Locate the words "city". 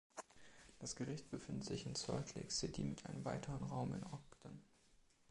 2.49-2.83